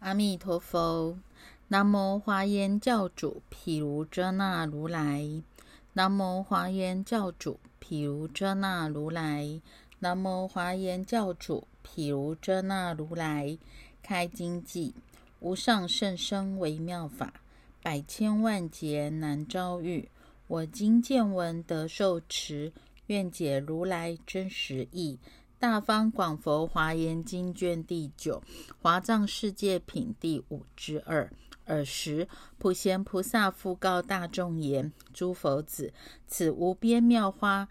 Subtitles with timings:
[0.00, 1.18] 阿弥陀佛，
[1.66, 5.42] 南无华严教主毗卢遮那如来，
[5.94, 9.60] 南无华严教主毗卢遮那如来，
[9.98, 13.58] 南无华严教主毗卢遮那如来。
[14.00, 14.92] 开经偈：
[15.40, 17.34] 无上甚深微妙法，
[17.82, 20.08] 百千万劫难遭遇。
[20.46, 22.72] 我今见闻得受持，
[23.08, 25.18] 愿解如来真实义。
[25.60, 28.40] 大方广佛华严经卷第九，
[28.80, 31.28] 华藏世界品第五之二。
[31.64, 35.92] 尔时，普贤菩萨复告大众言：“诸佛子，
[36.28, 37.68] 此无边妙花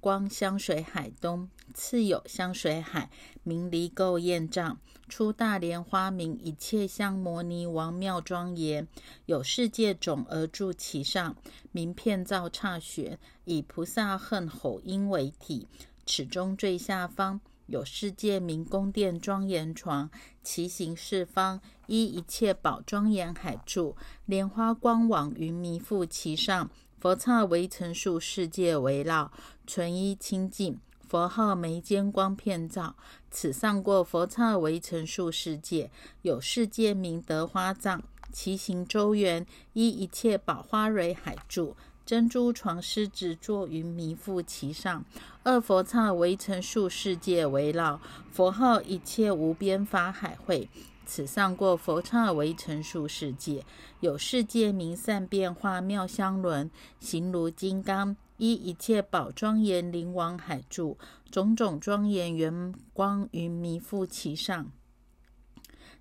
[0.00, 3.08] 光香水海东，次有香水海，
[3.44, 4.76] 名离垢焰障。
[5.08, 8.86] 出大莲花名一切香摩尼王妙庄严，
[9.26, 11.36] 有世界种而住其上，
[11.70, 15.68] 名片造刹玄，以菩萨恨吼音为体。”
[16.08, 20.10] 此中最下方有世界名宫殿庄严床，
[20.42, 23.94] 其形四方，依一切宝庄严海柱，
[24.24, 29.30] 莲花光网云弥覆其上，佛刹围成数世界围绕，
[29.66, 32.96] 纯一清净，佛号眉间光片照。
[33.30, 35.90] 此上过佛刹围成数世界，
[36.22, 41.76] 有世界名德花藏，其形周圆，依一切宝花蕊海柱。
[42.08, 45.04] 珍珠床狮子坐于弥覆其上，
[45.42, 48.00] 二佛刹围成数世界围绕，
[48.32, 50.70] 佛号一切无边法海会。
[51.04, 53.62] 此上过佛刹围成数世界，
[54.00, 60.96] 有世界名善变化妙香轮，形如金刚，依一切宝庄严灵王海柱，
[61.30, 64.72] 种种庄严圆光云弥覆其上。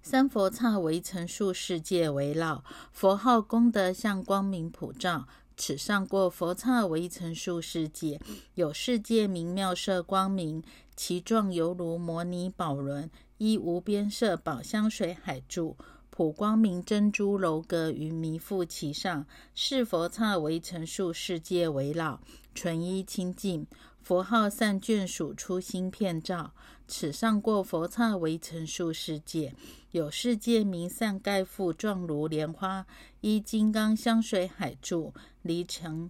[0.01, 2.63] 三佛刹围成数世界围绕，
[2.93, 5.27] 佛号功德相光明普照。
[5.57, 8.21] 此上过佛刹围成数世界，
[8.53, 10.63] 有世界名妙色光明，
[10.95, 15.75] 其状犹如摩尼宝轮，依无边色宝香水海柱，
[16.11, 19.25] 普光明珍珠楼阁于弥覆其上。
[19.55, 22.21] 是佛刹围成数世界围绕，
[22.53, 23.65] 纯一清净，
[24.03, 26.53] 佛号善眷属出心片照。
[26.87, 29.53] 此上过佛刹为成数世界，
[29.91, 32.85] 有世界名善盖覆状如莲花，
[33.21, 35.13] 依金刚香水海柱。
[35.41, 36.09] 离尘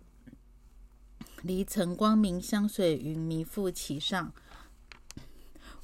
[1.41, 4.31] 离尘光明香水云弥覆其上，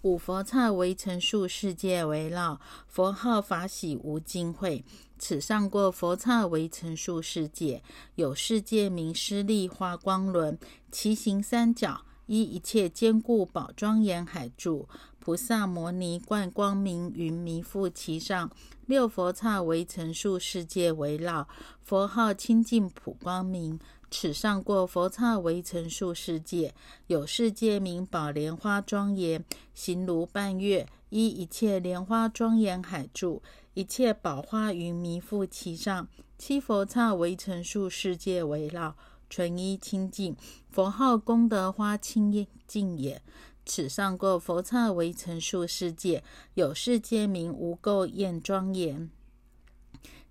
[0.01, 4.83] 五佛刹为成数世界围绕，佛号法喜无尽会。
[5.17, 7.81] 此上过佛刹为成数世界，
[8.15, 10.57] 有世界名施利花光轮，
[10.91, 14.87] 其形三角，依一切坚固宝庄严海柱。
[15.19, 18.51] 菩萨摩尼冠光明云弥覆其上，
[18.85, 21.47] 六佛刹围成数世界围绕，
[21.81, 23.79] 佛号清净普光明。
[24.11, 26.75] 此上过佛刹围成数世界，
[27.07, 33.41] 有世界名宝莲花庄严，形如半月，依一切莲花庄严海住，
[33.73, 36.07] 一切宝花云弥覆其上。
[36.37, 38.95] 七佛刹围成数世界围绕，
[39.33, 40.35] 纯一清净，
[40.69, 43.19] 佛号功德花清净也。
[43.65, 46.23] 此上过佛刹为成数世界，
[46.53, 49.09] 有世界名无垢焰庄严，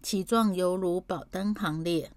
[0.01, 2.13] 其状犹如宝灯行列，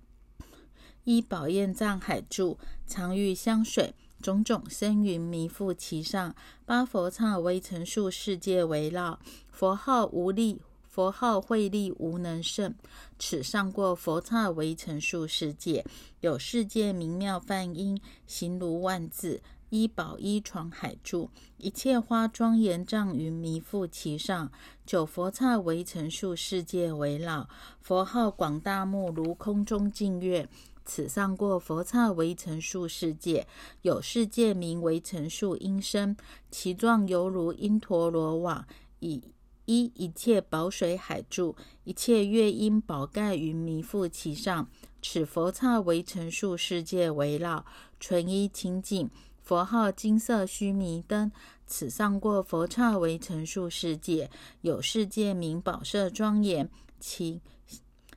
[1.06, 6.36] 依宝焰藏海柱，常遇香水，种种生云弥覆其上。
[6.68, 9.20] 八佛刹为成数世界围绕，
[9.50, 10.62] 佛号无力，
[10.96, 12.74] 佛号慧力无能胜。
[13.20, 15.86] 此上过佛刹为成数世界，
[16.22, 19.42] 有世界名妙梵音，形如万字。
[19.70, 24.50] 一宝一床海柱，一切花庄严障云弥覆其上。
[24.86, 27.50] 九佛刹为成数世界围绕，
[27.82, 30.48] 佛号广大目如空中净月。
[30.86, 33.46] 此上过佛刹为成数世界，
[33.82, 36.16] 有世界名为成数音声，
[36.50, 38.66] 其状犹如因陀罗网，
[39.00, 39.22] 以
[39.66, 44.68] 依一切宝水海柱，一切月音宝盖云弥覆其上。
[45.02, 47.66] 此佛刹为成数世界围绕，
[48.00, 49.10] 纯一清净。
[49.42, 51.32] 佛号金色须弥灯，
[51.68, 54.32] 此上过佛刹为成数世界，
[54.62, 56.68] 有世界名宝色庄严，
[57.00, 57.42] 其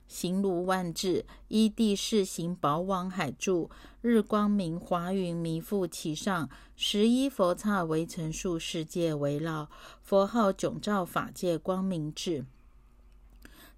[0.09, 3.69] 行如万智，依地势行宝网海柱，
[4.01, 6.49] 日光明华云弥覆其上。
[6.75, 9.69] 十一佛刹为成数世界围绕，
[10.01, 12.45] 佛号迥照法界光明智。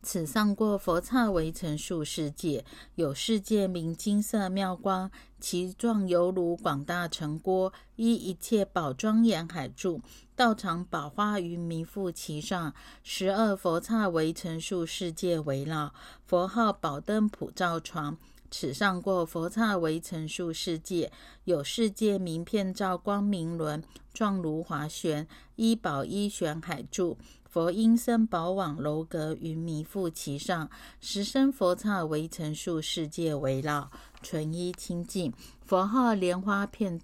[0.03, 2.65] 此上过佛刹围成数世界，
[2.95, 10.01] 有世界名金色妙光，其状犹如广大城郭，依一切宝庄严海柱，
[10.35, 12.73] 道场宝花于弥覆其上。
[13.03, 15.93] 十二佛刹围成数世界围绕，
[16.25, 18.17] 佛号宝灯普照床。
[18.53, 21.09] 此上过佛刹围成数世界，
[21.45, 23.81] 有世界名片照光明轮，
[24.13, 25.25] 状如华旋，
[25.55, 27.17] 依宝依旋海柱。
[27.51, 30.69] 佛音声宝网楼阁云弥覆其上，
[31.01, 35.33] 十身佛刹围成数世界围绕，纯一清净。
[35.65, 37.01] 佛号莲花片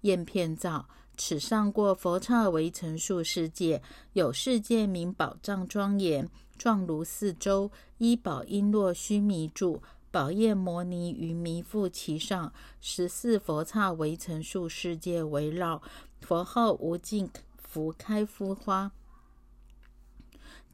[0.00, 0.88] 焰片照，
[1.18, 3.82] 此上过佛刹围成数世界，
[4.14, 6.26] 有世界名宝藏庄严，
[6.56, 9.82] 状如四周，一宝璎珞须弥柱。
[10.10, 12.50] 宝焰摩尼云弥覆其上，
[12.80, 15.82] 十四佛刹围成数世界围绕，
[16.22, 17.28] 佛号无尽
[17.58, 18.90] 福开敷花。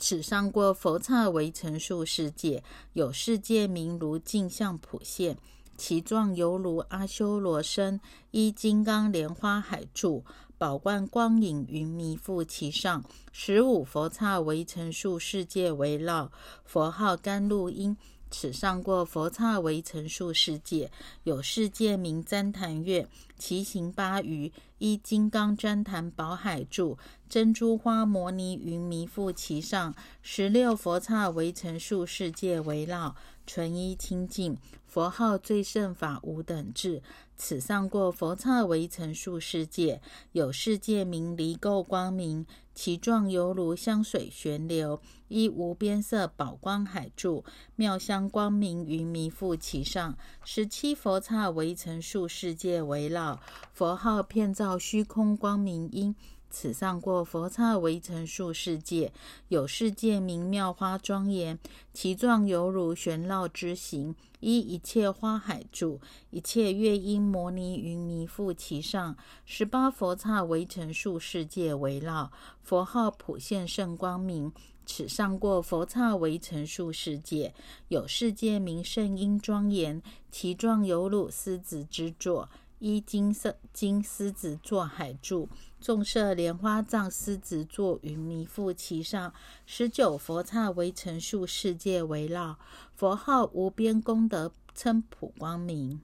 [0.06, 2.62] 此上过佛刹为成数世界，
[2.92, 5.38] 有世界名如镜像普现，
[5.78, 7.98] 其状犹如阿修罗身，
[8.30, 10.22] 依金刚莲花海柱，
[10.58, 13.02] 宝冠光影云弥覆其上，
[13.32, 16.30] 十五佛刹为成数世界围绕，
[16.66, 17.96] 佛号甘露音。
[18.36, 20.90] 此上过佛刹为成数世界，
[21.22, 23.06] 有世界名旃檀月，
[23.38, 26.98] 其行八余，一金刚旃檀宝海柱，
[27.28, 33.14] 珍珠花摩尼云弥覆其上，十六佛刹为成数世界围绕，
[33.46, 34.56] 纯一清净，
[34.86, 37.02] 佛号最胜法无等至。
[37.36, 40.00] 此上过佛刹为成数世界，
[40.32, 42.46] 有世界名离垢光明。
[42.74, 47.44] 其状犹如香水旋流，依无边色宝光海柱，
[47.76, 50.16] 妙香光明云弥覆其上。
[50.44, 53.40] 十七佛刹为成数世界围绕，
[53.72, 56.16] 佛号遍照虚空光明音。
[56.54, 59.12] 此上过佛刹围成数世界，
[59.48, 61.58] 有世界名妙花庄严，
[61.92, 69.16] 其状犹如玄绕之形，依一切花海住，一切乐音摩尼云弥覆其上。
[69.44, 72.30] 十八佛刹围成数世界围绕，
[72.62, 74.52] 佛号普现圣光明。
[74.86, 77.52] 此上过佛刹围成数世界，
[77.88, 82.48] 有世界名圣音庄严，其状犹如狮子之座。
[82.84, 85.48] 依金色金狮子座海柱，
[85.80, 89.32] 众设莲花藏狮子座云弥覆其上，
[89.64, 92.58] 十九佛刹围成数世界围绕，
[92.94, 96.02] 佛号无边功德称普光明。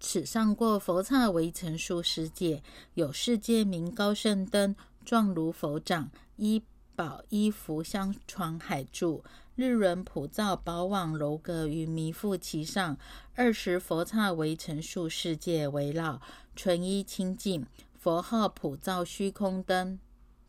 [0.00, 2.62] 此上过佛刹围成数世界，
[2.94, 4.74] 有世界名高圣灯，
[5.04, 6.62] 状如佛掌，依
[6.96, 9.22] 宝衣服相传海柱。
[9.62, 12.98] 日轮普照宝网楼阁与弥覆其上，
[13.36, 16.20] 二十佛刹围成数世界围绕，
[16.56, 17.64] 纯一清净。
[17.96, 20.00] 佛号普照虚空灯，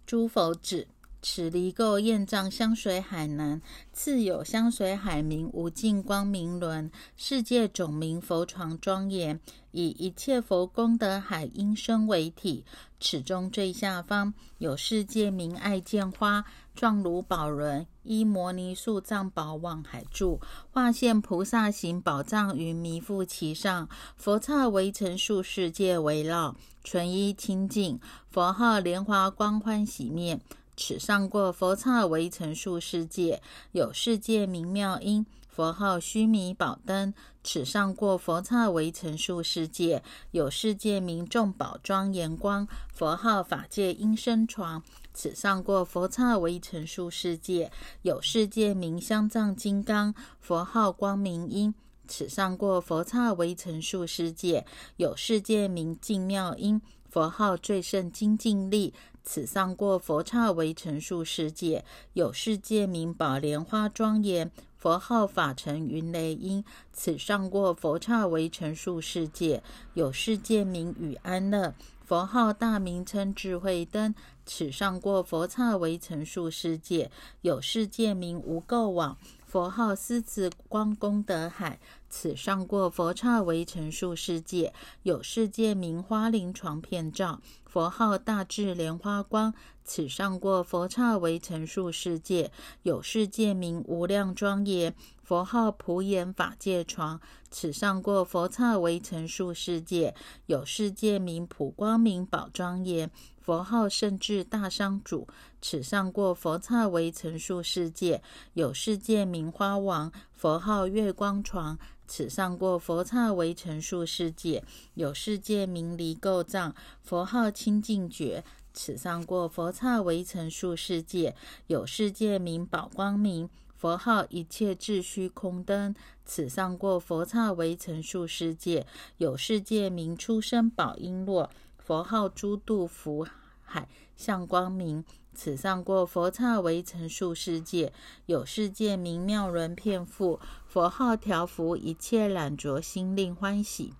[0.08, 0.88] 诸佛指。
[1.26, 3.62] 此离垢厌障香水海南，
[3.94, 9.40] 次有香水海名无尽光明轮，世界总名佛床庄严，
[9.72, 12.66] 以一切佛功德海音声为体。
[13.00, 16.44] 此中最下方有世界名爱见花，
[16.76, 20.40] 状如宝轮，依摩尼树藏宝望海柱，
[20.72, 23.88] 化现菩萨行宝藏云弥覆其上，
[24.18, 28.00] 佛刹围成数世界围绕，纯一清净。
[28.32, 30.42] 佛号莲华光欢喜面。
[30.76, 33.44] 此上过佛刹围成数世界，
[33.74, 35.24] 有世界名妙音，
[35.54, 37.14] 佛号须弥宝灯。
[37.44, 40.02] 此上过佛刹围成数世界，
[40.32, 44.82] 有世界名众宝庄严光，佛号法界音声床。
[45.14, 47.72] 此上过佛刹围成数世界，
[48.02, 51.76] 有世界名香藏金刚，佛号光明音。
[52.08, 54.66] 此上过佛刹围成数世界，
[54.98, 58.92] 有世界名净妙音，佛号最胜精进力。
[59.26, 64.52] 此上过佛刹为成数世界，有世界名宝莲花庄严，
[64.84, 66.62] 佛号法尘云雷音。
[66.92, 69.64] 此上过佛刹为成数世界，
[69.94, 71.74] 有世界名与安乐，
[72.06, 74.14] 佛号大名称智慧灯。
[74.46, 77.10] 此上过佛刹为成数世界，
[77.40, 81.80] 有世界名无垢网，佛号狮子光功德海。
[82.10, 84.74] 此上过佛刹为成数世界，
[85.04, 87.40] 有世界名花林床片照。
[87.74, 89.52] 佛号大智莲花光，
[89.84, 92.52] 此上过佛刹为成数世界，
[92.84, 94.94] 有世界名无量庄严。
[95.24, 100.14] 佛号普眼法界床，此上过佛刹为成数世界，
[100.46, 103.10] 有世界名普光明宝庄严。
[103.42, 105.28] 佛号甚智大商主，
[105.60, 108.22] 此上过佛刹为成数世界，
[108.54, 110.12] 有世界名花王。
[110.32, 111.80] 佛号月光床。
[112.16, 118.44] 此上过佛刹为成数世界，有世界名离垢藏，佛号清净觉。
[118.72, 125.96] 此上过佛刹为成数世界，有世界名宝光明，佛号一切智虚空灯。
[126.24, 128.86] 此上过佛刹为成数世界，
[129.18, 133.26] 有世界名出生宝璎珞，佛号诸度福
[133.64, 135.04] 海向光明。
[135.36, 137.92] 此上过佛刹为成数世界，
[138.28, 140.40] 有世界名妙轮片覆，
[140.74, 143.94] 佛号调伏一切染浊心令欢喜。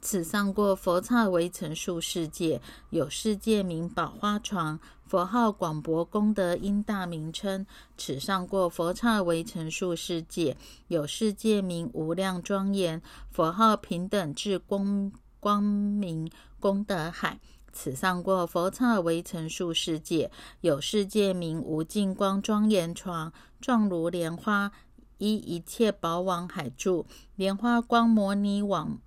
[0.00, 4.80] 此上过佛刹为成数世界，有世界名宝花床。
[5.06, 7.64] 佛号广博功德因大名称。
[7.96, 10.56] 此上过佛刹为成数世界，
[10.88, 13.00] 有世界名无量庄严。
[13.30, 16.28] 佛号平等智光光明
[16.58, 17.38] 功德海。
[17.72, 24.72] 此上过佛刹为成数世界，有世界名无尽光庄严床，状如莲花，
[25.18, 27.06] 依一切宝网海住，
[27.36, 28.98] 莲花光摩尼网。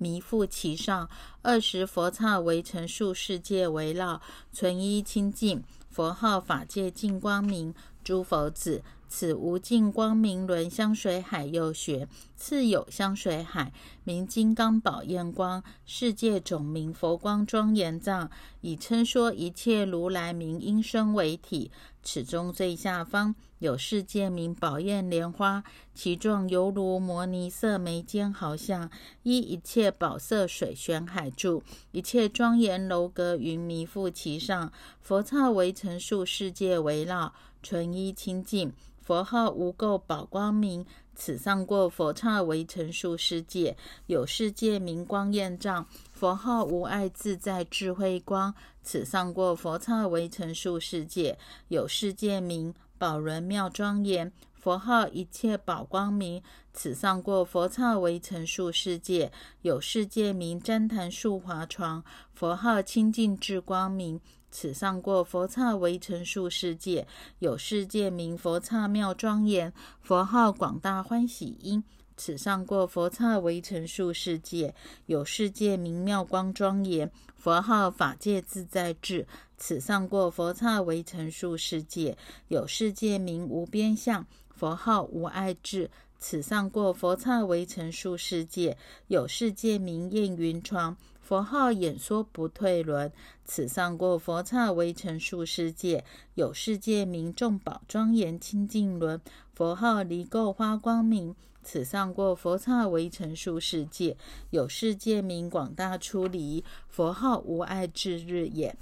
[0.00, 1.08] 弥覆其上，
[1.42, 4.20] 二十佛刹围成数世界围绕，
[4.52, 5.62] 纯一清净。
[5.90, 8.82] 佛号法界净光明，诸佛子。
[9.10, 12.06] 此无尽光明轮香水海又学，
[12.36, 13.72] 次有香水海，
[14.04, 21.70] 名金刚宝焰光，世界总名佛光庄严藏，以称说一切如来名音声为体。
[22.02, 28.88] 此中最下方有世界名宝焰莲花，其状犹如摩尼色眉间毫像，
[29.24, 38.72] 依一切宝色水玄海柱，一切庄严楼阁云弥覆其上，佛刹围成数世界围绕，纯一清净。
[39.00, 40.84] 佛号无垢宝光明，
[41.14, 43.74] 此上过佛刹为成数世界，
[44.06, 45.86] 有世界名光焰障。
[46.12, 51.38] 佛号无碍自在智慧光，此上过佛刹为成数世界，
[51.68, 54.32] 有世界名宝轮妙庄严。
[54.54, 59.30] 佛号一切宝光明，此上过佛刹为成数世界，
[59.62, 62.02] 有世界名旃檀树华床。
[62.34, 64.20] 佛号清净智光明。
[64.50, 67.06] 此上过佛刹为成数世界，
[67.38, 71.84] 有世界名佛刹妙庄严，佛号广大欢喜音。
[72.18, 74.74] 此上过佛刹为成数世界，
[75.06, 79.24] 有世界名妙光庄严，佛号法界自在智。
[79.56, 85.90] 此上过佛刹为成数世界，有世界名无边相，佛号无碍智。
[86.18, 90.96] 此上过佛刹为成数世界，有世界名焰云床。
[91.20, 93.12] 佛号演说不退轮，
[93.44, 99.20] 此上过佛刹为成数世界，有世界名众宝庄严清净轮。
[99.54, 101.36] 佛号离垢花光明，
[101.70, 104.16] 此上过佛刹为成数世界，
[104.48, 106.64] 有世界名广大出离。
[106.88, 108.74] 佛号无碍智日也。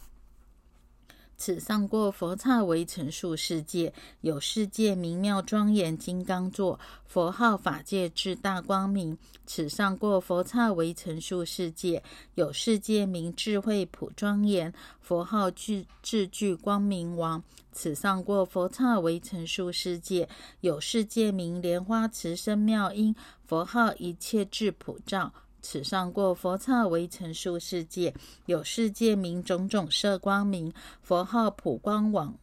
[1.39, 9.17] 此上过佛刹为成数世界，有世界明妙庄严金刚座，佛号法界智大光明。
[9.45, 12.03] 此上过佛刹为成数世界，
[12.35, 17.43] 有世界名智慧普庄严，佛号智智具光明王。
[17.71, 20.27] 此上过佛刹为成数世界，
[20.63, 23.15] 有世界名莲花慈生妙音，
[23.45, 25.33] 佛号一切智普照。
[25.69, 32.39] 此上过佛刹为成数世界，有世界名种种色光明，佛号普光王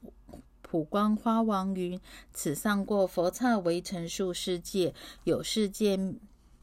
[0.61, 1.97] 普光花王云。
[2.33, 5.95] 此上过佛刹为成数世界，有世界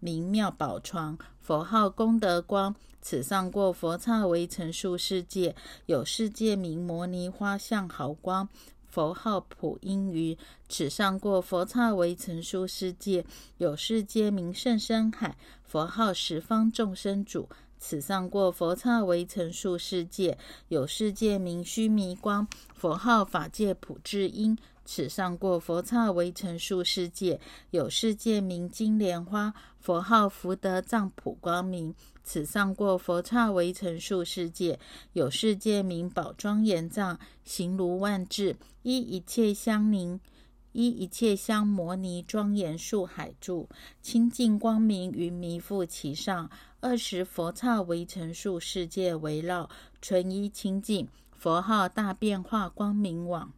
[0.01, 2.77] 名妙宝床，佛号功德光。
[3.01, 8.47] 此上过佛刹为成数世界，有世界名摩尼花相好光。
[8.91, 10.37] 佛号普音于
[10.69, 13.25] 此上过佛刹为成数世界，
[13.59, 15.37] 有世界名胜深海。
[15.63, 17.49] 佛号十方众生主。
[17.83, 20.37] 此上过佛刹为成数世界，
[20.69, 22.47] 有世界名须弥光。
[22.75, 24.59] 佛号法界普智音。
[24.85, 29.55] 此上过佛刹为成数世界，有世界名金莲花。
[29.79, 31.95] 佛号福德藏普光明。
[32.23, 34.79] 此上过佛刹为成数世界，
[35.15, 40.21] 有世界名宝庄严藏，形如万智，依一切相凝，
[40.73, 43.69] 依一切相摩尼庄严树海住，
[44.03, 49.69] 清净光明云弥覆其上，二十佛刹为成数世界围绕，
[50.03, 51.09] 纯一清净。
[51.33, 53.51] 佛号大变化光明网。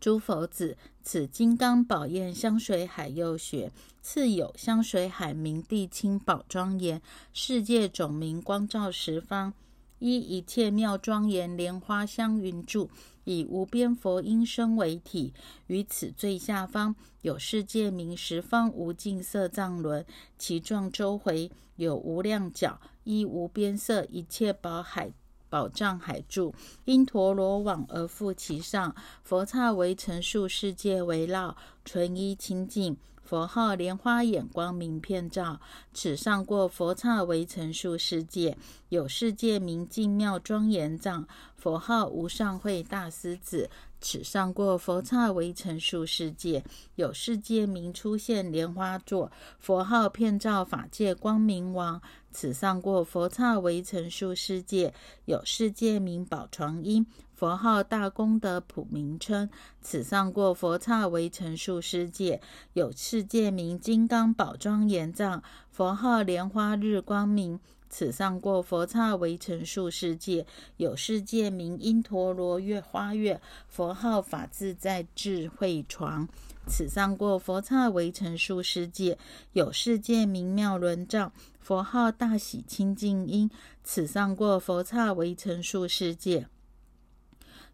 [0.00, 7.02] 诸佛子，此金刚宝焰香水海右穴，次有香水海明地清宝庄严，
[7.32, 9.52] 世界总明光照十方，
[9.98, 12.88] 依一切妙庄严莲花香云柱，
[13.24, 15.34] 以无边佛音声为体。
[15.66, 20.06] 于此最下方有世界名十方无尽色藏轮，
[20.38, 25.12] 其状周回有无量角，依无边色一切宝海。
[25.48, 28.94] 宝藏海柱，因陀罗网而覆其上。
[29.22, 32.96] 佛刹为成数世界围绕，纯一清净。
[33.22, 35.60] 佛号莲花眼光明片照。
[35.92, 38.56] 此上过佛刹为成数世界，
[38.88, 41.28] 有世界名净妙庄严藏。
[41.54, 43.68] 佛号无上慧大师子。
[44.00, 46.64] 此上过佛刹为成数世界，
[46.94, 49.30] 有世界名出现莲花座。
[49.58, 52.00] 佛号片照法界光明王。
[52.40, 57.04] 此上过佛刹为成数世界，有世界名宝床音。
[57.34, 59.50] 佛号大功德普名称，
[59.82, 62.40] 此上过佛刹为成数世界，
[62.74, 65.42] 有世界名金刚宝庄严藏。
[65.72, 67.58] 佛号莲花日光明，
[67.90, 73.40] 此上过佛刹为成数世界，有世界名因陀罗月花月。
[73.66, 76.28] 佛号法自在智慧床，
[76.68, 79.18] 此上过佛刹为成数世界，
[79.54, 81.32] 有世界名妙轮藏。
[81.68, 83.50] 佛号大喜清净音，
[83.84, 86.48] 此上过佛刹为成数世界。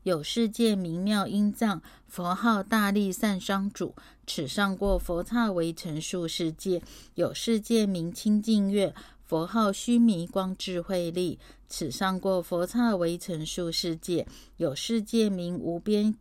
[0.02, 3.94] 有世界名妙音藏，佛号大力善商主，
[4.26, 6.82] 此上过佛刹为成数世界。
[7.14, 14.26] 有世界名清净月，佛号须弥光智慧力，此上过佛刹为成数世界。
[14.56, 16.16] 有世界名无边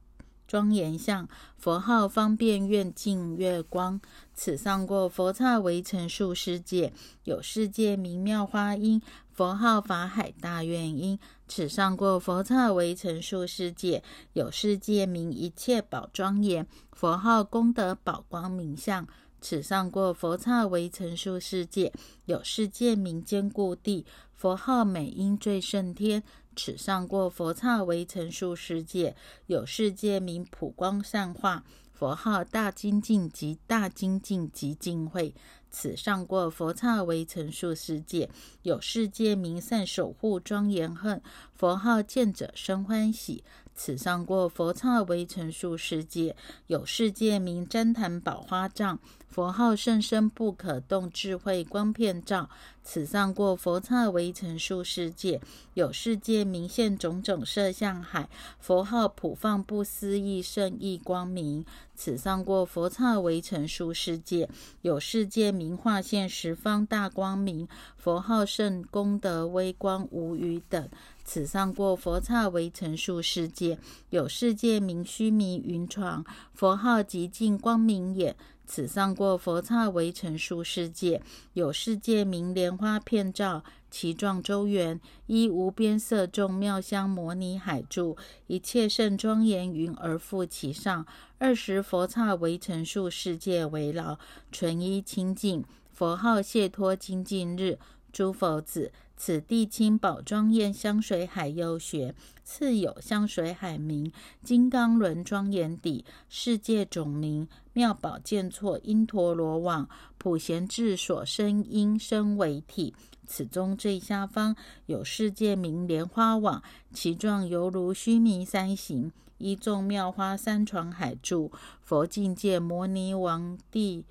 [0.47, 3.99] 庄严相，佛号方便愿净月光，
[4.33, 6.93] 此上过佛刹为成数世界。
[7.23, 9.01] 有世界名妙花音。
[9.31, 16.67] 佛号法海大愿因，此上过佛刹为成数世界，有世界名一切宝庄严。
[16.91, 19.07] 佛号功德宝光明相，
[19.41, 21.91] 此上过佛刹为成数世界，
[22.25, 24.05] 有世界名坚固地。
[24.35, 26.21] 佛号美音最胜天，
[26.55, 29.15] 此上过佛刹为成数世界，
[29.47, 31.63] 有世界名普光善化。
[31.91, 35.33] 佛号大精进及大精进及净慧。
[35.69, 38.29] 此上过佛刹为成数世界，
[38.63, 41.21] 有世界名善守护庄严恨，
[41.55, 43.43] 佛号见者生欢喜。
[43.75, 46.35] 此上过佛刹为成数世界，
[46.67, 48.99] 有世界名旃檀宝花藏，
[49.33, 52.51] 佛号甚深不可动智慧光片照。
[52.83, 55.41] 此上过佛刹为成数世界，
[55.73, 61.65] 有世界名现种种色相海，佛号普放不思议圣意光明。
[61.95, 64.47] 此上过佛刹为成数世界，
[64.81, 70.89] 有世界名化现十方大光明，佛号圣功德微光无余等。
[71.23, 76.23] 此上过佛刹为成数世界，有世界名须弥云床，
[76.53, 78.35] 佛号极尽光明眼。
[78.65, 81.21] 此上过佛刹为成数世界，
[81.53, 88.17] 有世界名莲花片照，其状周圆，依无边色众妙香摩尼海住，
[88.47, 91.05] 一切圣庄严云而覆其上。
[91.37, 94.17] 二十佛刹为成数世界为牢，
[94.51, 95.63] 纯一清净。
[95.91, 97.77] 佛号谢脱清净日，
[98.13, 98.93] 诸佛子。
[99.15, 104.11] 此地清宝庄严香水海幽穴，次有香水海名
[104.43, 112.95] 金刚轮庄严底，世界总名妙宝剑错因陀罗网，普贤智所生因身为体。
[113.25, 114.55] 此中最下方
[114.87, 124.05] 有世界名莲花网，其状犹如须弥山形，一众妙花三床海住，佛境界摩尼王帝。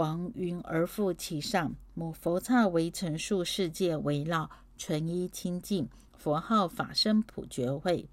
[0.00, 5.86] 王云而覆其上，母佛刹为成数世界围绕，纯一清净。
[6.16, 8.08] 佛号法身普觉慧。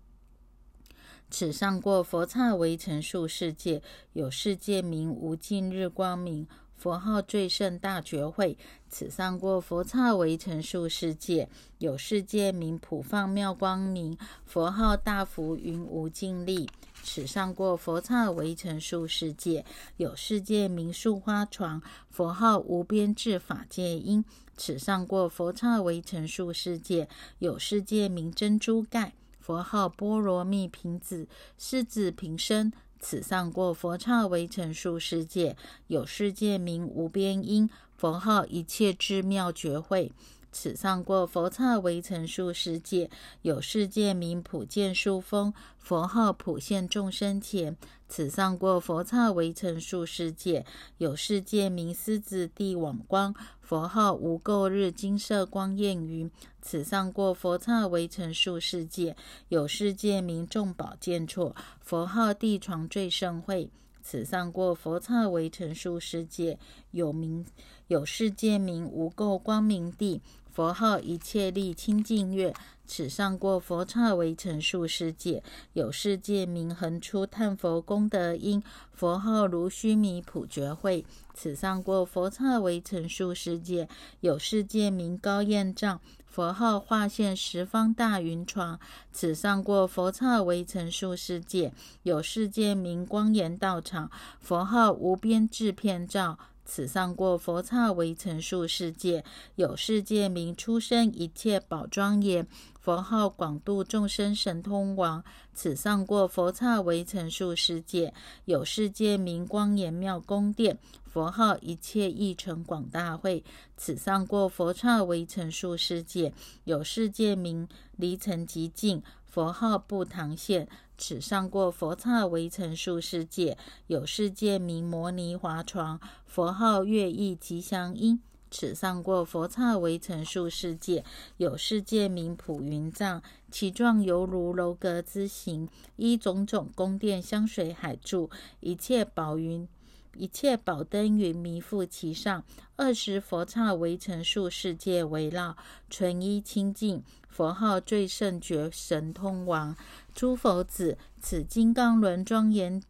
[1.30, 6.46] 此上过佛刹为成数世界，有世界名无尽日光明。
[6.76, 8.58] 佛号最胜大觉慧。
[8.90, 11.48] 此上过佛刹为成数世界，
[11.78, 14.18] 有世界名普放妙光明。
[14.46, 16.70] 佛号大福云无尽力。
[17.04, 24.24] 此上过佛刹为成树世界，有世界名树花床，佛号无边智法界因。
[24.56, 27.08] 此上过佛刹为成树世界，
[27.40, 32.74] 有世界名珍珠盖，佛号波罗蜜瓶子狮子瓶身。
[33.00, 35.56] 此上过佛刹为成数世界，
[35.86, 40.12] 有世界名无边因，佛号一切智妙觉慧。
[40.60, 43.12] 此上过佛刹为成数世界，
[43.44, 47.78] 有世界名普见殊风，佛号普现众生前。
[48.10, 50.66] 此上过佛刹为成数世界，
[50.98, 56.32] 有世界名狮子地网光，佛号无垢日金色光焰云。
[56.60, 59.16] 此上过佛刹为成数世界，
[59.50, 63.70] 有世界名众宝见错，佛号地床最胜会。
[64.02, 66.58] 此上过佛刹为成数世界，
[66.92, 67.46] 有名
[67.88, 70.22] 有世界名无垢光明地。
[70.58, 72.52] 佛号一切力清净月，
[72.88, 75.44] 此上过佛刹为成数世界，
[75.74, 78.64] 有世界名恒出叹佛功德因。
[78.92, 83.88] 佛号如须弥普觉慧，此上过佛刹为成数世界，
[84.22, 86.02] 有世界名高焰藏。
[86.26, 88.80] 佛号化现十方大云床，
[89.12, 94.10] 此上过佛刹为成数世界，有世界名光严道场。
[94.40, 96.40] 佛号无边智片照。
[96.68, 99.24] 此上过佛刹为成数世界，
[99.56, 102.46] 有世界名出生一切宝庄严。
[102.78, 108.14] 佛号广度众生神通王，此上过佛刹为成数世界，
[108.46, 110.78] 有世界名光严妙宫殿。
[111.06, 113.44] 佛号一切义成广大会，
[113.78, 116.32] 此上过佛刹为成数世界，
[116.66, 119.02] 有世界名离尘极净。
[119.26, 126.00] 佛号不堂现，此上过佛刹为成数世界，有世界名摩尼华床。
[126.26, 128.20] 佛号乐意吉祥音。
[128.50, 131.04] 此上过佛刹为成数世界，
[131.36, 138.30] 有世界名普云藏，其状犹如楼阁之形，依种种宫殿香水海柱，
[138.62, 139.68] 一切宝云、
[140.16, 142.44] 一切宝灯云弥覆其上。
[142.78, 145.58] 二十佛刹为成数世界围绕，
[145.90, 147.04] 纯一清净。
[147.38, 149.78] 佛号最胜绝神通王。
[150.16, 152.82] 诸佛子，此金刚轮庄严。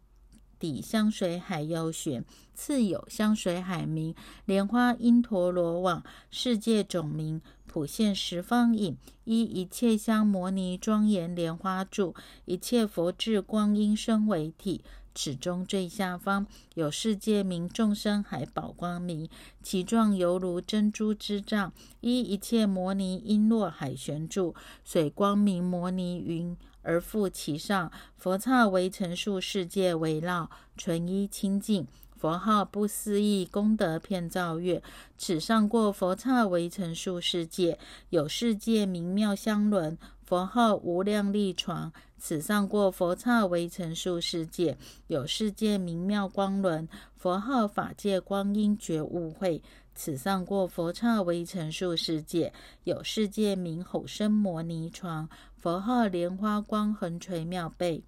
[0.58, 4.14] 底香水海幽玄，次有香水海名
[4.46, 12.14] 莲花因陀罗网，世界种名普现十方影，依一切香摩尼庄严莲花柱，
[12.46, 14.82] 一切佛智光阴身为体。
[15.20, 19.28] 始终最下方有世界名众生海宝光明，
[19.60, 24.54] 其状犹如珍珠之藏，依一切摩尼璎珞海旋柱，
[24.84, 26.56] 水光明摩尼云。
[26.82, 31.88] 而复其上，佛刹为成数世界围绕，纯一清净。
[32.16, 34.80] 佛号不思议功德遍照月。
[35.16, 37.76] 此上过佛刹为成数世界，
[38.10, 39.98] 有世界名妙香轮。
[40.22, 41.92] 佛号无量力床。
[42.18, 44.76] 此上过佛刹为成数世界，
[45.06, 46.88] 有世界名妙光轮。
[47.16, 49.62] 佛号法界光阴觉悟会。
[49.94, 52.52] 此上过佛刹为成数世界，
[52.84, 55.28] 有世界名吼声摩尼床。
[55.56, 58.04] 佛号莲花光横垂妙背。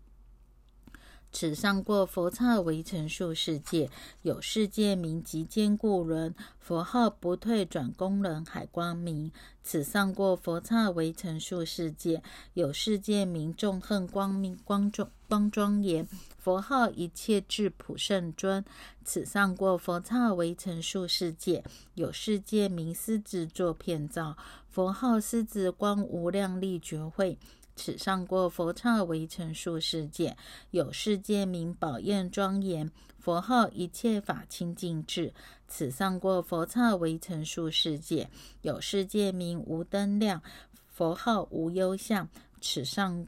[1.33, 3.89] 此上过佛刹为成数世界，
[4.23, 6.35] 有世界名极坚固轮。
[6.59, 9.33] 佛号不退转功轮海光明。
[9.63, 12.23] 此上过佛刹为成数世界，
[12.55, 16.07] 有世界名众恨光明光中光庄严。
[16.39, 18.65] 佛号一切智普圣尊。
[19.05, 21.63] 此上过佛刹为成数世界，
[21.95, 24.37] 有世界名狮子座片照。
[24.69, 27.39] 佛号狮子光无量力觉慧，
[27.83, 30.37] 此上过佛刹为成数世界，
[30.71, 32.91] 有世界名宝焰庄严。
[33.19, 35.33] 佛号一切法清净智，
[35.67, 38.29] 此上过佛刹为成数世界，
[38.61, 40.43] 有世界名无灯亮。
[40.89, 42.29] 佛号无忧相，
[42.61, 43.27] 此上。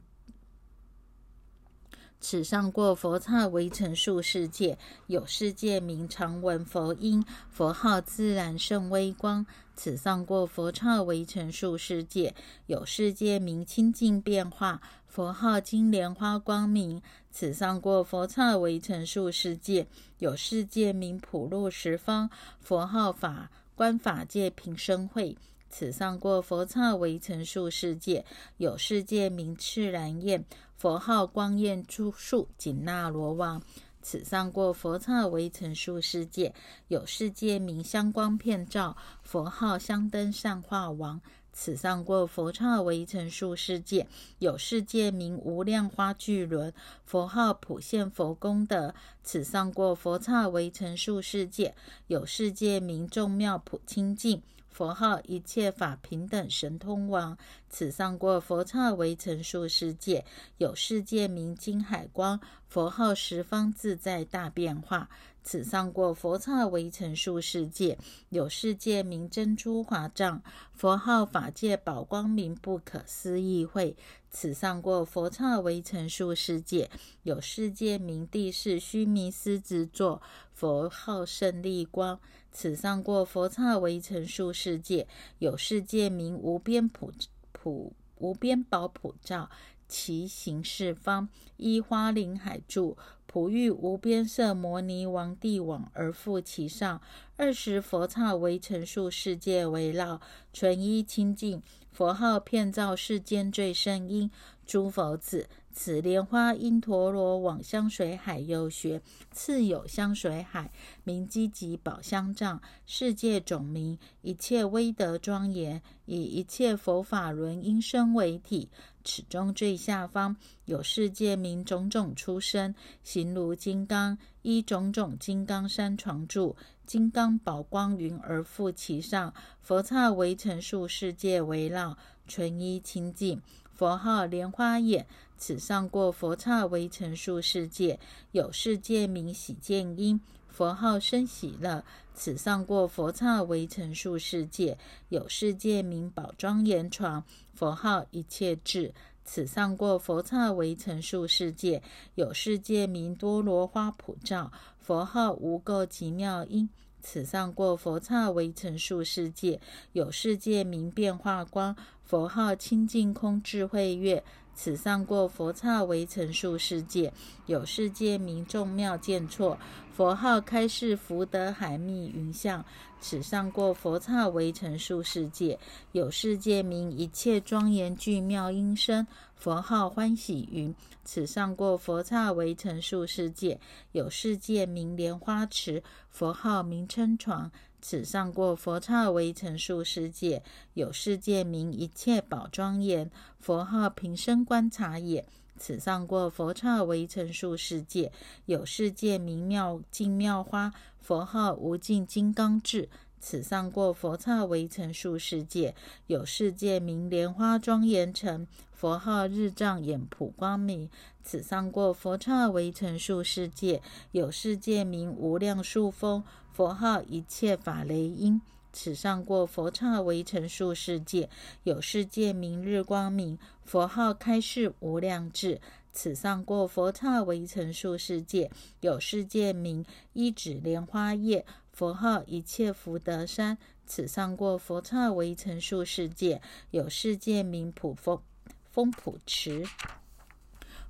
[2.23, 7.21] 此上过佛刹为成数世界，有世界名常闻佛音。
[7.49, 9.45] 佛号自然胜微光。
[9.75, 12.33] 此上过佛刹为成数世界，
[12.67, 14.79] 有世界名清净变化。
[15.05, 17.01] 佛号金莲花光明。
[17.29, 19.85] 此上过佛刹为成数世界，
[20.19, 22.29] 有世界名普路十方。
[22.61, 25.37] 佛号法观法界平生会。
[25.69, 28.23] 此上过佛刹为成数世界，
[28.57, 30.45] 有世界名赤然焰。
[30.75, 33.61] 佛号光焰诸树紧那罗王，
[34.01, 36.53] 此上过佛刹为成数世界，
[36.89, 38.97] 有世界名香光片照。
[39.21, 41.21] 佛号香灯善化王，
[41.53, 44.07] 此上过佛刹为成数世界，
[44.39, 46.73] 有世界名无量花聚轮。
[47.05, 51.73] 佛号普现佛功德，此上过佛刹为成数世界，
[52.07, 54.41] 有世界名众妙普清净。
[54.73, 57.37] 佛号一切法平等神通王，
[57.69, 60.25] 此上过佛刹为成数世界，
[60.57, 62.39] 有世界名金海光。
[62.67, 65.07] 佛号十方自在大变化，
[65.43, 67.97] 此上过佛刹为成数世界，
[68.29, 70.41] 有世界名珍珠华藏。
[70.73, 73.95] 佛号法界宝光明不可思议会，
[74.31, 76.89] 此上过佛刹为成数世界，
[77.23, 80.21] 有世界名地势须弥狮子座。
[80.53, 82.19] 佛号胜利光。
[82.51, 85.07] 此上过佛刹为成数世界，
[85.39, 87.11] 有世界名无边普
[87.51, 89.49] 普无边宝普照，
[89.87, 97.01] 其行四方，依花林海住，普欲无边色摩尼王帝王而复其上。
[97.35, 101.61] 二十佛刹为成数世界围绕，纯一清净。
[101.91, 104.31] 佛号遍照世间最胜音。
[104.65, 105.47] 诸佛子。
[105.75, 110.71] 此莲花因陀罗网香水海幽玄，次有香水海
[111.03, 118.69] 名积集宝香藏，世界种名一切威德庄严，以一切佛法轮音声为体。
[119.03, 129.33] 此中最下方有世界名种种出生，形如金刚，依种种金刚山床住，金刚宝光云而覆其上。
[129.59, 131.97] 佛刹为成数世界围绕，
[132.27, 133.41] 纯一清净。
[133.83, 135.05] 佛号莲花眼。
[135.37, 137.99] 此上过佛刹为成数世界，
[138.31, 140.21] 有世界名喜见因。
[140.47, 144.77] 佛号生喜乐，此上过佛刹为成数世界，
[145.09, 148.93] 有世界名宝庄严床，佛号一切智。
[149.25, 151.83] 此上过佛刹为成数世界，
[152.15, 156.69] 有世界名多罗花普照，佛号无垢极妙音。
[157.05, 159.59] 此上过佛刹为成数世界，
[159.91, 164.23] 有世界名变化光，佛号清净空智慧月。
[164.55, 167.11] 此上过佛刹为成数世界，
[167.47, 169.57] 有世界名众妙见错，
[169.95, 172.63] 佛号开示福德海密云相。
[173.01, 175.57] 此上过佛刹为成数世界，
[175.93, 180.73] 有世界名一切庄严具妙音声，佛号欢喜云。
[181.03, 183.59] 此上过佛刹为成数世界，
[183.93, 187.51] 有世界名莲花池，佛号名称床。
[187.83, 190.41] 此上过佛刹为成数世界，
[190.73, 195.27] 有世界名一切宝庄严，佛号平生观察也。
[195.57, 198.09] 此上过佛刹为成数世界，
[198.45, 202.87] 有世界名妙净妙花，佛号无尽金刚智。
[203.19, 205.75] 此上过佛刹为成数世界，
[206.07, 210.89] 有世界名莲花庄严城，佛号日藏眼普光明。
[211.21, 216.23] 此上过佛刹为成数世界，有世界名无量数风。
[216.53, 218.39] 佛号一切法雷音，
[218.71, 221.27] 此上过佛刹为成数世界，
[221.63, 223.39] 有世界名日光明。
[223.65, 225.59] 佛号开示无量智，
[225.91, 231.43] 此上过佛刹为成数世界，有世界名一指莲花叶。
[231.71, 236.39] 佛号一切福德山，此上过佛刹为成数世界，
[236.69, 238.21] 有世界名普风
[238.69, 239.65] 风普池。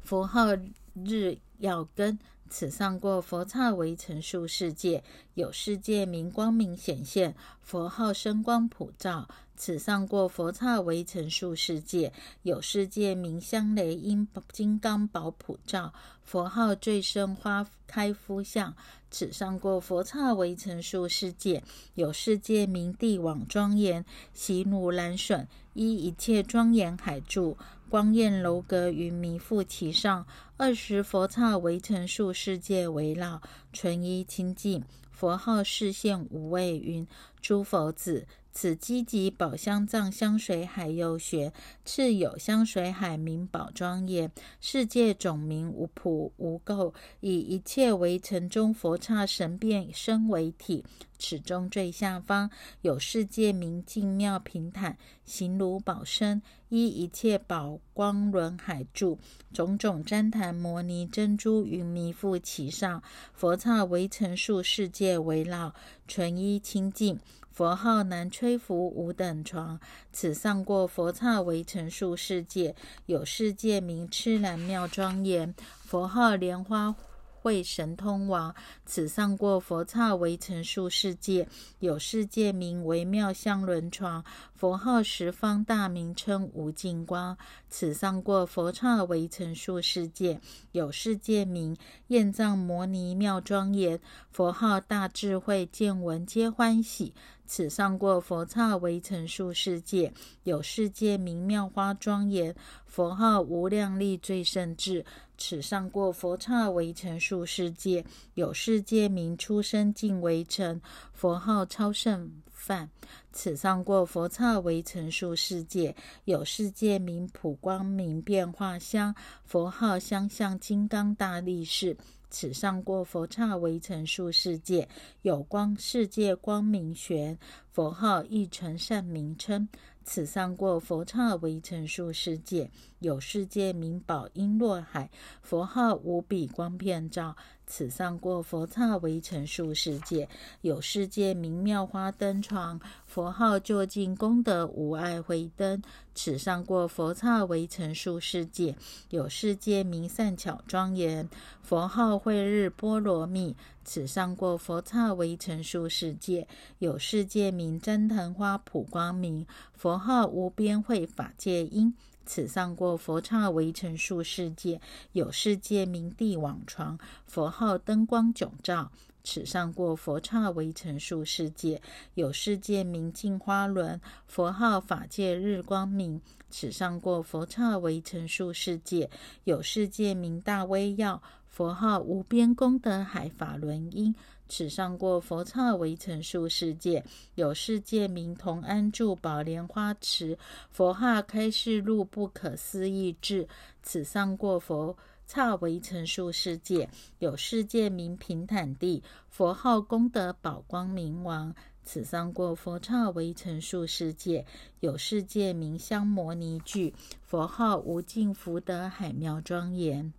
[0.01, 0.47] 佛号
[0.93, 2.19] 日耀根。
[2.55, 9.27] 此上过佛刹为成数世界，有世界名光明显现，佛号声光普照。
[9.55, 12.13] 此上过佛刹为成数世界，
[12.43, 18.75] 有世界名香雷音金刚宝普照，佛号最胜花开夫相。
[19.09, 21.63] 此上过佛刹为成数世界，
[21.95, 27.57] 有世界名帝王庄严，喜如蓝笋依一切庄严海住。
[27.93, 30.25] 光焰楼阁云弥覆其上，
[30.57, 33.39] 二十佛刹围成数世界围绕，
[33.71, 34.83] 纯一清净。
[35.11, 37.07] 佛号示现无畏云：
[37.39, 38.25] 诸佛子。
[38.53, 41.51] 此积集宝香藏香水海右学，
[41.83, 50.85] 次有香水海名宝庄严，世界总名无普无垢，以一切为城中佛刹神变身为体。
[51.17, 59.17] 此中最下方有世界名净妙平坦，形如宝身，依一切宝光轮海柱，
[59.53, 63.01] 种种旃檀摩尼珍珠云弥覆其上，
[63.33, 65.73] 佛刹围成数世界围绕，
[66.07, 67.19] 纯一清净。
[67.53, 69.79] 佛号南吹拂五等床，
[70.11, 75.53] 此上过佛刹为成数世界，有世界名痴兰妙庄严。
[75.85, 76.95] 佛号莲花
[77.39, 78.55] 会神通王，
[78.87, 84.25] 此上过佛刹为成数世界，有世界名为妙香轮床。
[84.55, 87.37] 佛号十方大名称无尽光，
[87.69, 93.99] 此上过佛刹为成数世界，有世界名焰藏摩尼妙庄严。
[94.31, 97.13] 佛号大智慧见闻皆欢喜。
[97.45, 100.11] 此上过佛刹为成数世界，
[100.43, 105.05] 有世界名妙花庄严，佛号无量力最胜智。
[105.37, 110.79] 此上过佛刹为成数世界，有世界名出生净为成，
[111.11, 112.89] 佛号超胜梵。
[113.33, 115.93] 此上过佛刹为成数世界，
[116.25, 121.97] 有世界名普光明变化香，佛号相向金刚大力士。
[122.33, 124.89] 此上过佛刹为成数世界，
[125.21, 127.37] 有光世界光明玄，
[127.69, 129.69] 佛号一成善名称。
[130.03, 135.11] 此上过佛刹为成数世界，有世界名宝璎珞海，
[135.43, 137.35] 佛号无比光遍照。
[137.75, 140.29] 此上过佛刹为成数世界，
[140.61, 145.81] 有世界名妙花灯床，佛号就近功德无碍慧灯。
[146.13, 148.75] 此上过佛刹为成数世界，
[149.09, 151.27] 有世界名善巧庄严，
[151.63, 153.55] 佛号慧日波罗蜜。
[153.83, 161.95] 此上过佛刹为成数世界，有世界名旃檀花普光明，佛号无边慧法界音。
[162.25, 164.79] 此上过佛刹为成数世界，
[165.11, 168.91] 有世界名地网床，佛号灯光迥照。
[169.25, 171.81] 此上过佛刹为成数世界，
[172.15, 176.21] 有世界名净花轮，佛号法界日光明。
[176.49, 179.09] 此上过佛刹为成数世界，
[179.45, 181.21] 有世界名大威耀。
[181.47, 184.15] 佛号无边功德海法轮音，
[184.47, 187.03] 此上过佛刹为成树世界，
[187.35, 190.37] 有世界名同安住宝莲花池，
[190.69, 193.47] 佛号开示路不可思议智，
[193.81, 194.95] 此上过佛。
[195.25, 196.87] 刹为成树世界，
[197.19, 199.01] 有世界名平坦地。
[199.29, 201.55] 佛号功德宝光明王。
[201.85, 204.45] 此上过佛刹为成树世界，
[204.81, 206.93] 有世界名香摩尼具。
[207.23, 210.13] 佛号无尽福德海妙庄严。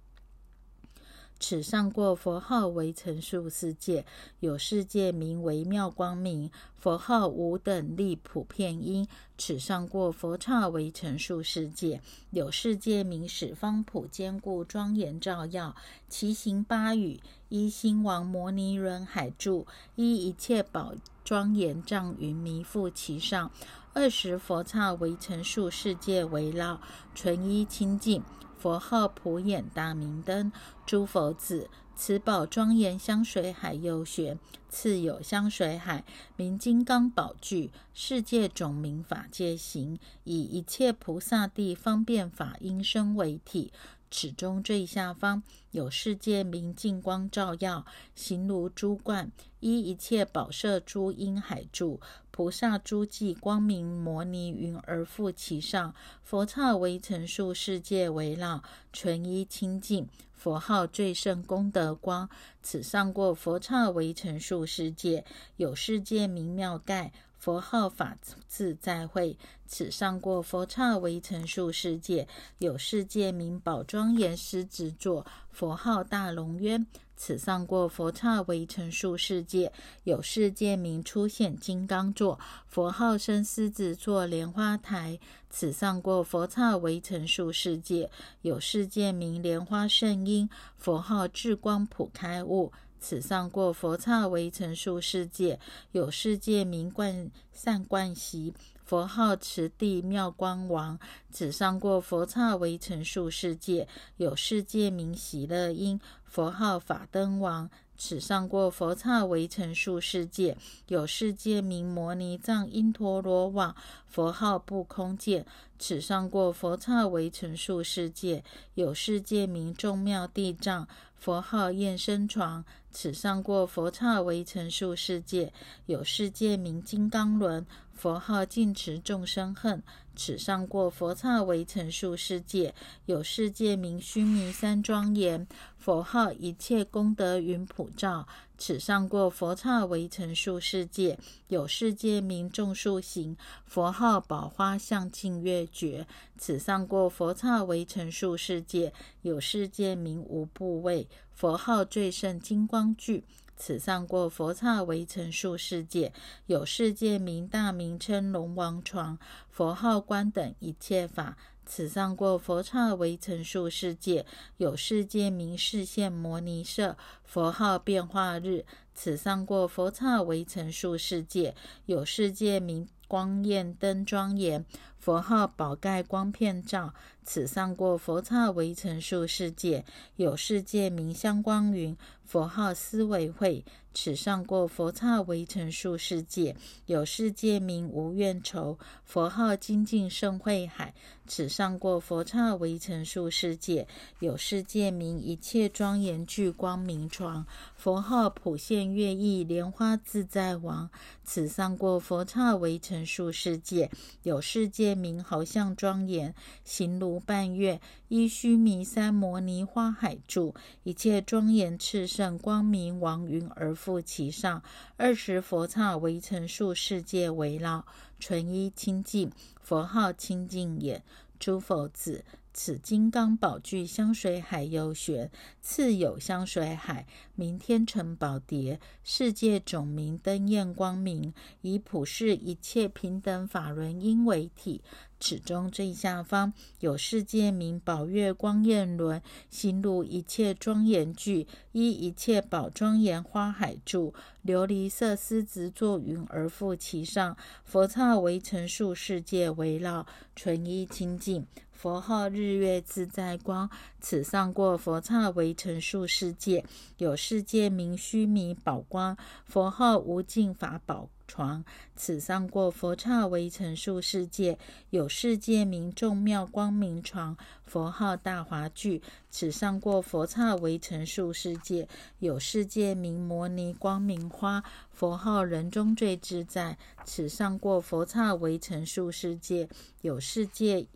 [1.41, 4.07] 此上过佛号为成数世界，
[4.41, 6.51] 有世界名为妙光明。
[6.79, 9.07] 佛号无等力普遍因。
[9.37, 15.75] 此上过佛刹为成数世界，有世界名十方普坚固庄严照耀。
[16.09, 19.67] 其行八语：一心王摩尼轮海住，
[19.97, 20.95] 一一切宝
[21.25, 23.51] 庄严障云弥覆其上。
[23.93, 26.81] 二十佛刹为成数世界围绕，
[27.15, 28.23] 纯一清净。
[28.65, 30.51] 佛号普眼大明灯，
[30.87, 34.39] 诸佛子，此宝庄严香水海幽玄，
[34.71, 36.03] 次有香水海
[36.35, 43.71] 名金刚宝具，世界种名法界行，以一切菩萨地方便法音声为体。
[44.11, 52.01] 此中最下方有世界明净光照耀，形如珠冠，依一切宝色珠因海住。
[52.37, 55.95] 菩萨诸暨光明摩尼云而复其上，
[56.25, 58.61] 佛刹为成数世界围绕，
[58.93, 60.09] 纯一清净。
[60.35, 62.29] 佛号最胜功德光，
[62.61, 65.25] 此上过佛刹为成数世界，
[65.59, 67.13] 有世界名妙盖。
[67.45, 68.17] 佛号法
[68.49, 72.27] 自在会，此上过佛刹为成数世界，
[72.57, 75.27] 有世界名宝庄严狮子座。
[75.53, 76.87] 佛号大龙渊。
[77.17, 79.71] 此上过佛刹为成数世界，
[80.05, 85.21] 有世界名出现金刚座，佛号生狮子座莲花台。
[85.51, 92.73] 此上过佛刹为成数世界，有世界名莲花圣音，佛号智光普开悟。
[93.07, 95.61] 此上过佛刹为成数世界，
[95.93, 98.55] 有世界名冠善冠席。
[98.83, 100.99] 佛号持地妙光王，
[101.31, 103.87] 此上过佛刹为成数世界，
[104.17, 106.01] 有世界名喜乐因。
[106.25, 110.57] 佛号法灯王，此上过佛刹为成数世界，
[110.89, 113.75] 有世界名摩尼藏因陀罗网。
[114.09, 115.47] 佛号不空见，
[115.79, 120.87] 此上过佛刹为成数世界，有世界名众妙地藏。
[121.17, 125.53] 佛号厌身床，此上过佛刹为成数世界，
[125.87, 127.65] 有世界名金刚轮。
[127.95, 129.83] 佛号净持众生恨，
[130.15, 132.75] 此上过佛刹为成数世界，
[133.07, 135.47] 有世界名须弥山庄严。
[135.79, 138.27] 佛号一切功德云普照，
[138.59, 143.37] 此上过佛刹为成数世界，有世界名众数行。
[143.65, 151.07] 佛号宝花相净月觉，此上过佛刹为成数世界，有世界名无部位。
[151.33, 153.25] 佛号最胜金光具。
[153.57, 156.13] 此上过佛刹为成数世界，
[156.47, 161.37] 有世界名大名称龙王床，佛号观等一切法。
[161.67, 164.27] 此上过佛刹为成数世界，
[164.59, 168.67] 有世界名世现摩尼舍，佛号变化日。
[168.95, 171.55] 此上过佛刹为成数世界，
[171.87, 174.67] 有世界名光焰灯庄严，
[174.99, 176.93] 佛号宝盖光片照。
[177.23, 179.85] 此上过佛刹围城数世界，
[180.17, 181.97] 有世界名相光云。
[182.25, 188.77] 佛号思维会，此上过佛刹围城数世界，有世界名无怨愁。
[189.05, 190.93] 佛号精进胜慧海，
[191.27, 193.87] 此上过佛刹为成数世界，
[194.21, 197.45] 有世界名一切庄严具光明床。
[197.77, 200.89] 佛号普现月意莲花自在王，
[201.25, 203.91] 此上过佛刹为成数世界，
[204.23, 206.35] 有世界名好像庄严
[206.65, 212.05] 行如半月，依须弥山摩尼花海住，一切庄严炽。
[212.15, 214.63] 圣光明王云而覆其上，
[214.97, 217.85] 二十佛刹为成数世界围绕，
[218.19, 221.03] 纯一清净，佛号清净也，
[221.39, 222.25] 诸佛子。
[222.57, 225.29] 此金刚宝具香水海幽玄，
[225.61, 234.85] 次有香水海名天成宝蝶，世界种明灯焰光明，以普世一切平等法轮因为体。
[235.25, 244.13] 此中最下方有世界名宝月光焰轮，行如一切庄严具，依一切宝庄严花海住，
[244.45, 247.35] 琉璃色狮子座云而覆其上，
[247.65, 250.07] 佛刹为成数世界围绕，
[250.37, 251.47] 纯一清净。
[251.73, 256.65] 佛号日月自在光，此上过佛刹为成数世界，
[256.99, 259.17] 有世界名须弥宝光。
[259.47, 261.65] 佛号无尽法宝床，
[261.97, 264.59] 此上过佛刹为成数世界，
[264.91, 267.37] 有世界名众妙光明床。
[267.65, 274.63] 佛号大华具，此上过佛刹为成数世界，有世界名摩尼光明花。
[274.93, 279.69] 佛号人中最自在，此上过佛刹为成数世界，
[280.03, 280.87] 有世界。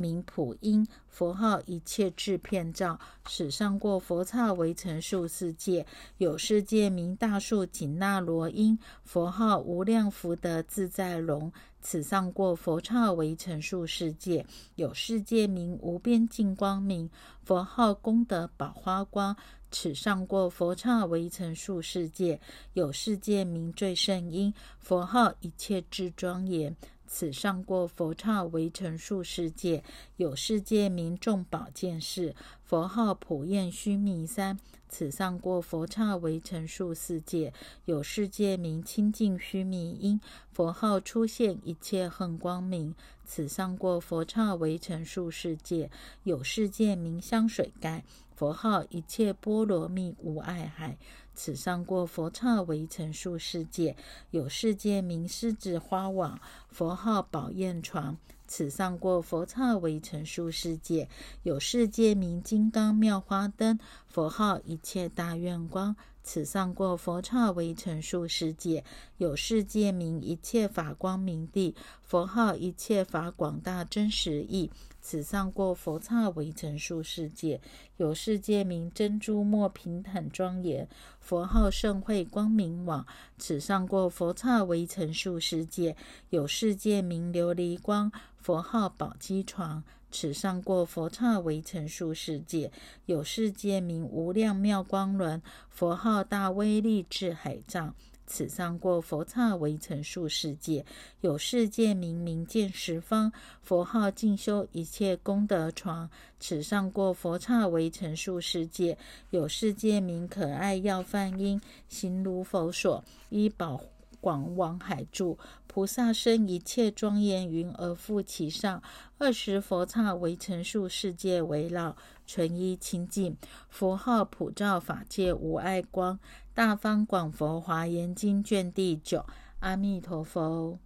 [0.00, 5.86] 名普音，佛号一切智片照，此上过佛刹为成数世界。
[6.16, 14.46] 有世界名大树紧那罗音，佛号无量福德自在龙，此上过佛刹为成数世界。
[14.76, 17.10] 有世界名无边净光明，
[17.44, 19.36] 佛号功德宝花光，
[19.70, 22.40] 此上过佛刹为成数世界。
[22.72, 26.74] 有世界名最胜音，佛号一切智庄严。
[27.12, 29.82] 此上过佛刹为成数世界，
[30.16, 34.56] 有世界名众宝剑士，佛号普焰须弥山。
[34.88, 37.52] 此上过佛刹为成数世界，
[37.84, 40.20] 有世界名清净须弥音，
[40.52, 42.94] 佛号出现一切恨光明。
[43.24, 45.90] 此上过佛刹为成数世界，
[46.22, 48.04] 有世界名香水盖，
[48.36, 50.96] 佛号一切波罗蜜无碍海。
[51.42, 53.96] 此上过佛刹为成数世界，
[54.30, 56.38] 有世界名狮子花网，
[56.68, 58.18] 佛号宝焰床。
[58.46, 61.08] 此上过佛刹为成数世界，
[61.42, 65.96] 有世界名金刚妙花灯，佛号一切大愿光。
[66.22, 68.84] 此上过佛刹为成数世界，
[69.16, 74.70] 有世界名一切法光明地，佛号一切法广大真实义。
[75.00, 77.60] 此上过佛刹为成数世界，
[77.96, 80.88] 有世界名珍珠莫平坦庄严，
[81.18, 83.06] 佛号盛会光明网。
[83.38, 85.96] 此上过佛刹为成数世界，
[86.28, 89.82] 有世界名琉璃光，佛号宝积床。
[90.12, 92.72] 此上过佛刹为成数世界，
[93.06, 97.94] 有世界名无量妙光轮，佛号大威力智海藏。
[98.32, 100.86] 此上过佛刹为成数世界，
[101.20, 106.08] 有世界名明见十方，佛号进修一切功德床。
[106.38, 108.96] 此上过佛刹为成数世界，
[109.30, 113.80] 有世界名可爱要梵音，行如佛所依宝
[114.20, 115.36] 广往海住。
[115.66, 118.80] 菩萨生一切庄严云而覆其上，
[119.18, 123.36] 二十佛刹为成数世界围绕，纯一清净。
[123.68, 126.18] 佛号普照法界无碍光。
[126.60, 129.24] 大方广佛华严经卷第九，
[129.60, 130.78] 阿弥陀佛。